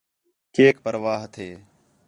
[0.55, 1.49] کیک پرواہ ہتھے